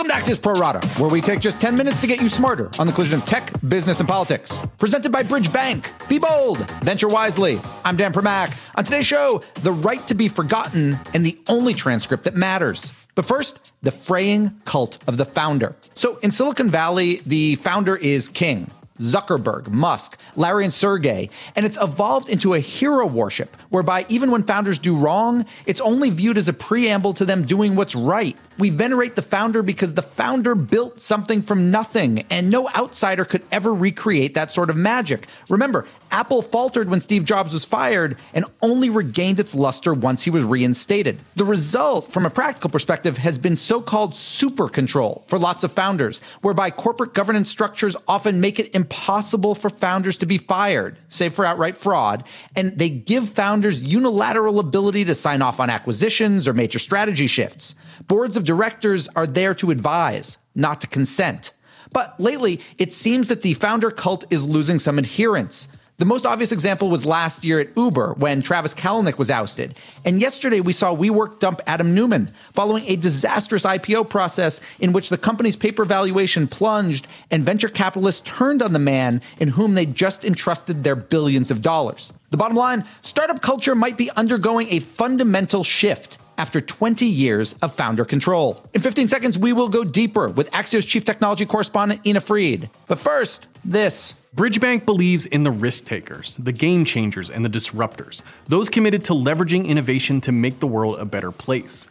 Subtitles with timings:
[0.00, 2.70] Welcome to Axios Pro Rata, where we take just 10 minutes to get you smarter
[2.78, 4.58] on the collision of tech, business, and politics.
[4.78, 5.92] Presented by Bridge Bank.
[6.08, 7.60] Be bold, venture wisely.
[7.84, 8.56] I'm Dan Primack.
[8.76, 12.94] On today's show, the right to be forgotten and the only transcript that matters.
[13.14, 15.76] But first, the fraying cult of the founder.
[15.96, 18.70] So in Silicon Valley, the founder is king.
[19.00, 21.30] Zuckerberg, Musk, Larry, and Sergey.
[21.56, 26.10] And it's evolved into a hero worship whereby even when founders do wrong, it's only
[26.10, 28.36] viewed as a preamble to them doing what's right.
[28.60, 33.42] We venerate the founder because the founder built something from nothing, and no outsider could
[33.50, 35.26] ever recreate that sort of magic.
[35.48, 40.30] Remember, Apple faltered when Steve Jobs was fired and only regained its luster once he
[40.30, 41.20] was reinstated.
[41.36, 45.72] The result, from a practical perspective, has been so called super control for lots of
[45.72, 51.32] founders, whereby corporate governance structures often make it impossible for founders to be fired, save
[51.32, 56.52] for outright fraud, and they give founders unilateral ability to sign off on acquisitions or
[56.52, 57.74] major strategy shifts.
[58.08, 61.52] Boards of directors are there to advise, not to consent.
[61.92, 65.68] But lately, it seems that the founder cult is losing some adherents.
[65.98, 69.76] The most obvious example was last year at Uber when Travis Kalanick was ousted.
[70.04, 75.10] And yesterday we saw WeWork dump Adam Neumann following a disastrous IPO process in which
[75.10, 79.86] the company's paper valuation plunged and venture capitalists turned on the man in whom they
[79.86, 82.12] just entrusted their billions of dollars.
[82.30, 87.74] The bottom line startup culture might be undergoing a fundamental shift after 20 years of
[87.74, 88.64] founder control.
[88.72, 92.70] In 15 seconds, we will go deeper with Axios chief technology correspondent Ina Fried.
[92.86, 94.14] But first, this.
[94.34, 99.12] Bridgebank believes in the risk takers, the game changers, and the disruptors, those committed to
[99.12, 101.88] leveraging innovation to make the world a better place.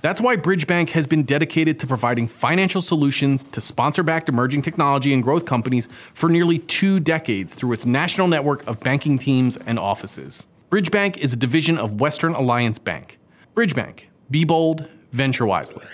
[0.00, 5.12] That's why Bridgebank has been dedicated to providing financial solutions to sponsor backed emerging technology
[5.14, 9.78] and growth companies for nearly two decades through its national network of banking teams and
[9.78, 10.48] offices.
[10.72, 13.18] Bridgebank is a division of Western Alliance Bank.
[13.54, 14.04] Bridgebank.
[14.30, 15.84] Be bold, venture wisely.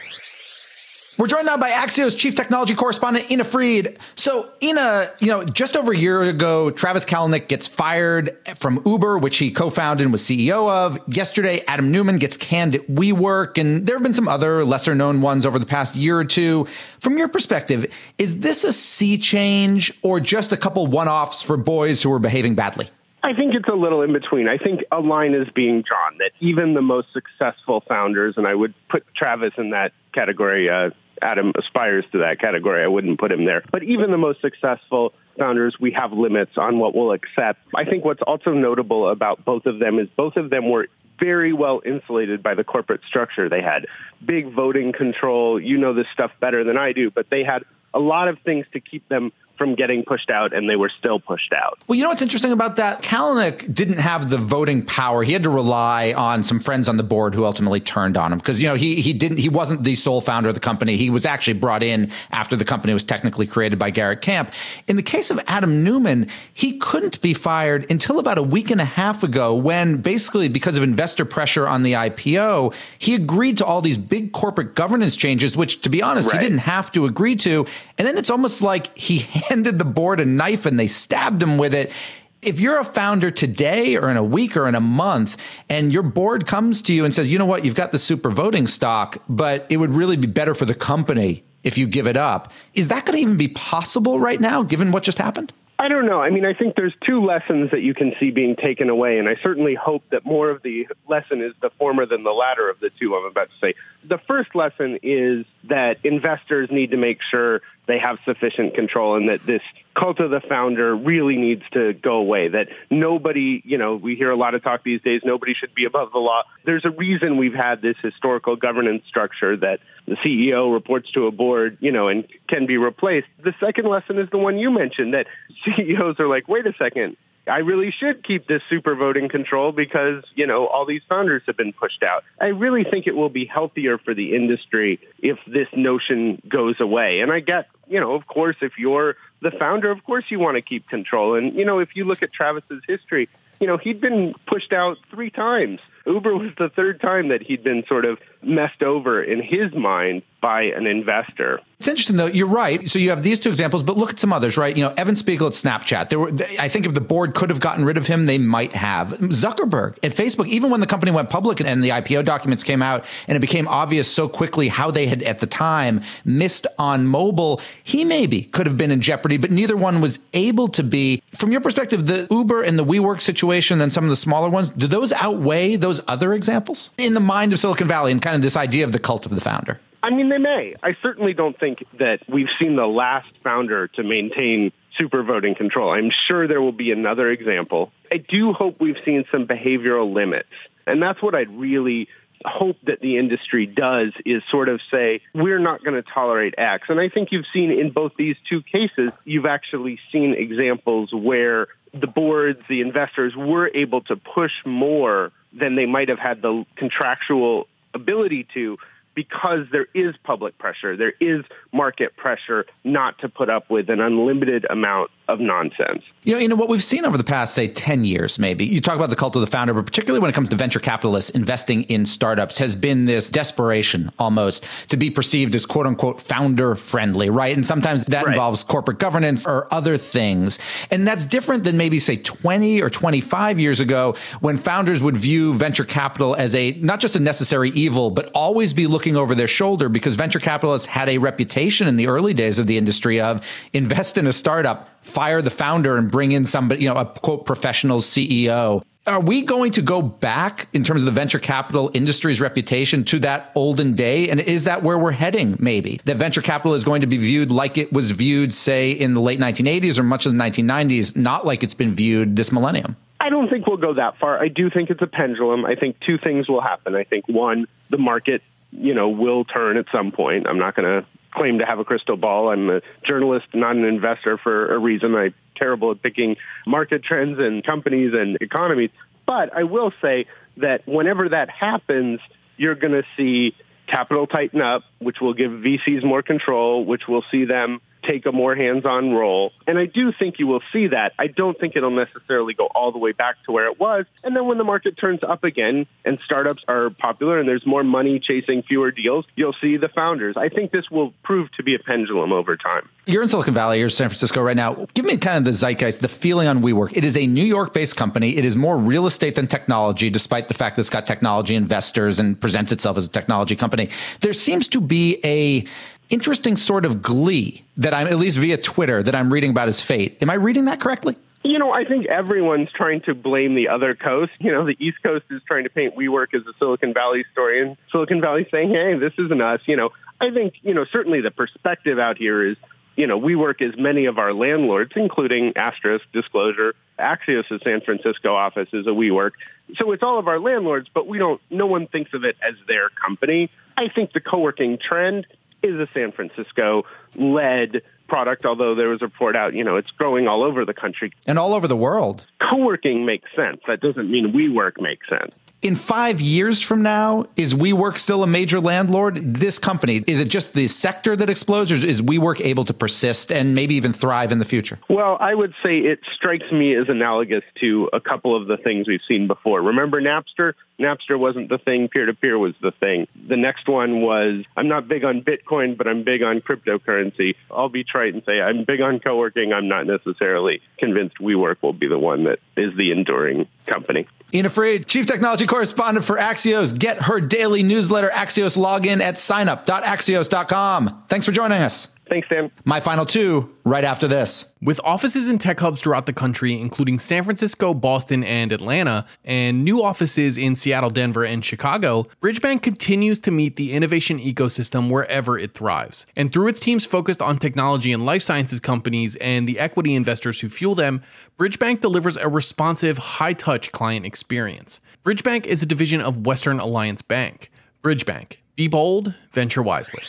[1.19, 3.99] We're joined now by Axios chief technology correspondent Ina Fried.
[4.15, 9.19] So, Ina, you know, just over a year ago, Travis Kalanick gets fired from Uber,
[9.19, 11.01] which he co-founded and was CEO of.
[11.09, 15.21] Yesterday, Adam Neumann gets canned at WeWork, and there have been some other lesser known
[15.21, 16.69] ones over the past year or two.
[17.01, 22.01] From your perspective, is this a sea change or just a couple one-offs for boys
[22.01, 22.91] who are behaving badly?
[23.23, 24.49] I think it's a little in between.
[24.49, 28.55] I think a line is being drawn that even the most successful founders, and I
[28.55, 30.71] would put Travis in that category.
[30.71, 30.91] Uh,
[31.21, 32.83] Adam aspires to that category.
[32.83, 33.65] I wouldn't put him there.
[33.73, 37.61] But even the most successful founders, we have limits on what we'll accept.
[37.75, 41.53] I think what's also notable about both of them is both of them were very
[41.53, 43.87] well insulated by the corporate structure they had.
[44.25, 45.61] Big voting control.
[45.61, 48.67] You know this stuff better than I do, but they had a lot of things
[48.73, 51.79] to keep them from getting pushed out, and they were still pushed out.
[51.87, 53.03] Well, you know what's interesting about that?
[53.03, 55.23] Kalanick didn't have the voting power.
[55.23, 58.39] He had to rely on some friends on the board who ultimately turned on him
[58.39, 60.97] because you know he he didn't he wasn't the sole founder of the company.
[60.97, 64.53] He was actually brought in after the company was technically created by Garrett Camp.
[64.87, 68.81] In the case of Adam Neumann, he couldn't be fired until about a week and
[68.81, 73.65] a half ago when basically because of investor pressure on the IPO, he agreed to
[73.65, 76.41] all these big corporate governance changes, which to be honest, right.
[76.41, 77.67] he didn't have to agree to.
[77.97, 79.19] And then it's almost like he
[79.49, 81.93] handed the board a knife and they stabbed him with it.
[82.41, 85.37] If you're a founder today or in a week or in a month
[85.69, 88.31] and your board comes to you and says, you know what, you've got the super
[88.31, 92.17] voting stock, but it would really be better for the company if you give it
[92.17, 92.53] up.
[92.75, 95.53] Is that going to even be possible right now, given what just happened?
[95.81, 96.21] I don't know.
[96.21, 99.29] I mean, I think there's two lessons that you can see being taken away, and
[99.29, 102.81] I certainly hope that more of the lesson is the former than the latter of
[102.81, 103.75] the two I'm about to say.
[104.09, 109.29] The first lesson is that investors need to make sure they have sufficient control and
[109.29, 109.61] that this
[109.95, 112.49] cult of the founder really needs to go away.
[112.49, 115.85] That nobody, you know, we hear a lot of talk these days, nobody should be
[115.85, 116.45] above the law.
[116.65, 121.31] There's a reason we've had this historical governance structure that the CEO reports to a
[121.31, 123.29] board, you know, and can be replaced.
[123.43, 125.27] The second lesson is the one you mentioned that
[125.65, 127.17] CEOs are like, wait a second,
[127.49, 131.57] I really should keep this super voting control because, you know, all these founders have
[131.57, 132.25] been pushed out.
[132.41, 137.21] I really think it will be healthier for the industry if this notion goes away.
[137.21, 140.57] And I get, you know, of course, if you're the founder, of course you want
[140.57, 141.35] to keep control.
[141.35, 143.29] And, you know, if you look at Travis's history,
[143.61, 145.81] you know, he'd been pushed out three times.
[146.07, 150.23] Uber was the third time that he'd been sort of messed over in his mind
[150.41, 151.61] by an investor.
[151.79, 152.27] It's interesting though.
[152.27, 152.89] You're right.
[152.89, 154.77] So you have these two examples, but look at some others, right?
[154.77, 156.09] You know, Evan Spiegel at Snapchat.
[156.09, 158.73] There were, I think, if the board could have gotten rid of him, they might
[158.73, 159.11] have.
[159.11, 160.49] Zuckerberg at Facebook.
[160.49, 163.69] Even when the company went public and the IPO documents came out, and it became
[163.69, 168.67] obvious so quickly how they had at the time missed on mobile, he maybe could
[168.67, 171.23] have been in jeopardy, but neither one was able to be.
[171.33, 174.71] From your perspective, the Uber and the WeWork situation, and some of the smaller ones,
[174.71, 178.43] do those outweigh those other examples in the mind of Silicon Valley and kind of
[178.43, 179.79] this idea of the cult of the founder?
[180.03, 180.75] I mean, they may.
[180.83, 185.91] I certainly don't think that we've seen the last founder to maintain super voting control.
[185.91, 187.93] I'm sure there will be another example.
[188.11, 190.49] I do hope we've seen some behavioral limits.
[190.87, 192.09] And that's what I'd really
[192.45, 196.87] hope that the industry does is sort of say, we're not going to tolerate X.
[196.89, 201.69] And I think you've seen in both these two cases, you've actually seen examples where
[201.93, 206.65] the boards, the investors were able to push more than they might have had the
[206.77, 208.79] contractual ability to
[209.19, 214.01] because there is public pressure, there is market pressure not to put up with an
[214.01, 216.03] unlimited amount of nonsense.
[216.25, 218.65] You know, you know what we've seen over the past, say, 10 years, maybe.
[218.65, 220.81] You talk about the cult of the founder, but particularly when it comes to venture
[220.81, 226.21] capitalists investing in startups, has been this desperation almost to be perceived as quote unquote
[226.21, 227.55] founder friendly, right?
[227.55, 228.33] And sometimes that right.
[228.33, 230.59] involves corporate governance or other things.
[230.91, 235.53] And that's different than maybe, say, 20 or 25 years ago when founders would view
[235.53, 239.47] venture capital as a not just a necessary evil, but always be looking over their
[239.47, 243.47] shoulder because venture capitalists had a reputation in the early days of the industry of
[243.75, 247.47] invest in a startup fire the founder and bring in somebody, you know, a quote
[247.47, 248.83] professional CEO.
[249.07, 253.19] Are we going to go back in terms of the venture capital industry's reputation to
[253.21, 254.29] that olden day?
[254.29, 255.99] And is that where we're heading, maybe?
[256.05, 259.21] That venture capital is going to be viewed like it was viewed, say, in the
[259.23, 262.97] late 1980s or much of the 1990s, not like it's been viewed this millennium?
[263.19, 264.39] I don't think we'll go that far.
[264.39, 265.65] I do think it's a pendulum.
[265.65, 266.95] I think two things will happen.
[266.95, 270.47] I think one, the market, you know, will turn at some point.
[270.47, 272.51] I'm not going to claim to have a crystal ball.
[272.51, 275.15] I'm a journalist, not an investor for a reason.
[275.15, 276.37] I'm terrible at picking
[276.67, 278.91] market trends and companies and economies.
[279.27, 280.27] But I will say
[280.57, 282.21] that whenever that happens,
[282.57, 283.55] you're going to see
[283.87, 288.33] capital tighten up, which will give VCs more control, which will see them take a
[288.33, 289.53] more hands-on role.
[289.67, 291.13] And I do think you will see that.
[291.19, 294.07] I don't think it'll necessarily go all the way back to where it was.
[294.25, 297.85] And then when the market turns up again and startups are popular and there's more
[297.85, 300.37] money chasing fewer deals, you'll see the founders.
[300.37, 302.89] I think this will prove to be a pendulum over time.
[303.07, 304.87] You're in Silicon Valley, you're in San Francisco right now.
[304.95, 306.97] Give me kind of the zeitgeist, the feeling on WeWork.
[306.97, 308.37] It is a New York-based company.
[308.37, 312.19] It is more real estate than technology, despite the fact that it's got technology investors
[312.19, 313.89] and presents itself as a technology company.
[314.21, 315.67] There seems to be a
[316.11, 319.81] interesting sort of glee that I'm, at least via Twitter, that I'm reading about his
[319.83, 320.19] fate.
[320.21, 321.17] Am I reading that correctly?
[321.45, 324.33] You know, I think everyone's trying to blame the other coast.
[324.41, 327.63] You know, the East Coast is trying to paint WeWork as a Silicon Valley story,
[327.63, 329.61] and Silicon Valley saying, hey, this isn't us.
[329.67, 329.91] You know,
[330.21, 332.57] I think, you know, certainly the perspective out here is,
[332.97, 338.69] you know, WeWork is many of our landlords, including Asterisk, Disclosure, Axios' San Francisco office
[338.73, 339.31] is a WeWork.
[339.77, 342.57] So it's all of our landlords, but we don't, no one thinks of it as
[342.67, 343.51] their company.
[343.77, 345.29] I think the co-working trend
[345.63, 346.85] is a San Francisco
[347.15, 350.75] led product, although there was a report out, you know, it's growing all over the
[350.75, 351.13] country.
[351.27, 352.27] And all over the world.
[352.41, 353.61] Co-working makes sense.
[353.67, 358.27] That doesn't mean WeWork makes sense in five years from now, is WeWork still a
[358.27, 359.35] major landlord?
[359.35, 363.33] This company, is it just the sector that explodes, or is WeWork able to persist
[363.33, 364.79] and maybe even thrive in the future?
[364.89, 368.87] Well, I would say it strikes me as analogous to a couple of the things
[368.87, 369.61] we've seen before.
[369.63, 370.55] Remember Napster?
[370.79, 373.09] Napster wasn't the thing, peer-to-peer was the thing.
[373.27, 377.35] The next one was, I'm not big on Bitcoin, but I'm big on cryptocurrency.
[377.51, 379.53] I'll be trite and say I'm big on co-working.
[379.53, 384.07] I'm not necessarily convinced WeWork will be the one that is the enduring company.
[384.35, 386.79] Ina Fried, Chief Technology Correspondent for Axios.
[386.79, 391.05] Get her daily newsletter, Axios login at signup.axios.com.
[391.09, 391.89] Thanks for joining us.
[392.09, 392.51] Thanks, Sam.
[392.65, 394.55] My final two right after this.
[394.63, 399.65] With offices and tech hubs throughout the country, including San Francisco, Boston, and Atlanta, and
[399.65, 405.39] new offices in Seattle, Denver, and Chicago, Bridgebank continues to meet the innovation ecosystem wherever
[405.39, 406.07] it thrives.
[406.17, 410.41] And through its teams focused on technology and life sciences companies and the equity investors
[410.41, 411.03] who fuel them,
[411.39, 414.81] Bridgebank delivers a responsive, high touch client experience.
[415.05, 417.51] Bridgebank is a division of Western Alliance Bank.
[417.83, 418.39] Bridgebank.
[418.57, 420.03] Be bold, venture wisely.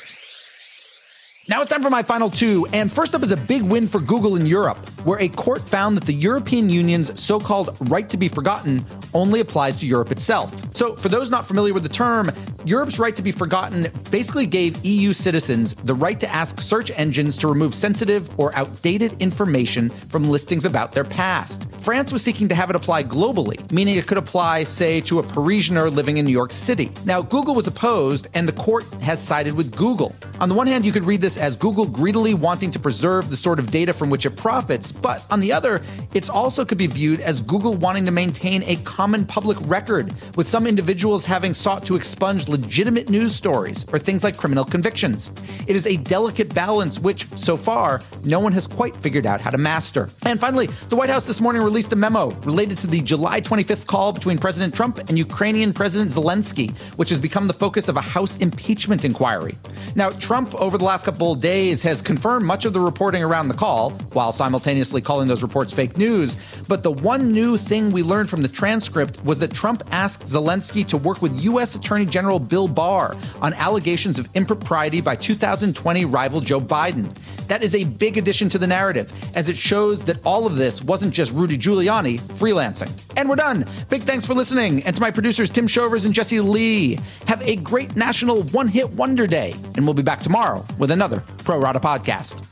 [1.50, 2.68] Now it's time for my final two.
[2.74, 5.98] And first up is a big win for Google in Europe, where a court found
[5.98, 10.54] that the European Union's so called right to be forgotten only applies to Europe itself.
[10.78, 12.30] So, for those not familiar with the term,
[12.66, 17.38] Europe's right to be forgotten basically gave EU citizens the right to ask search engines
[17.38, 21.66] to remove sensitive or outdated information from listings about their past.
[21.80, 25.24] France was seeking to have it apply globally, meaning it could apply, say, to a
[25.24, 26.92] Parisianer living in New York City.
[27.06, 30.14] Now, Google was opposed, and the court has sided with Google.
[30.42, 33.38] On the one hand, you could read this as Google greedily wanting to preserve the
[33.38, 35.82] sort of data from which it profits, but on the other,
[36.14, 40.48] it also could be viewed as Google wanting to maintain a common public record, with
[40.48, 45.32] some individuals having sought to expunge legitimate news stories or things like criminal convictions.
[45.68, 49.52] It is a delicate balance which, so far, no one has quite figured out how
[49.52, 50.10] to master.
[50.24, 53.86] And finally, the White House this morning released a memo related to the July 25th
[53.86, 58.02] call between President Trump and Ukrainian President Zelensky, which has become the focus of a
[58.02, 59.58] House impeachment inquiry.
[59.96, 63.48] Now, Trump, over the last couple of days, has confirmed much of the reporting around
[63.48, 66.38] the call, while simultaneously calling those reports fake news.
[66.68, 70.86] But the one new thing we learned from the transcript was that Trump asked Zelensky
[70.88, 71.76] to work with U.S.
[71.76, 72.06] Attorney
[72.40, 77.14] General Bill Barr on allegations of impropriety by 2020 rival Joe Biden.
[77.48, 80.84] That is a big addition to the narrative, as it shows that all of this
[80.84, 82.92] wasn't just Rudy Giuliani freelancing.
[83.18, 83.66] And we're done.
[83.90, 87.00] Big thanks for listening, and to my producers Tim Shovers and Jesse Lee.
[87.28, 91.24] Have a great national one hit wonder day, and we'll be back tomorrow with another
[91.44, 92.49] Pro Rata podcast.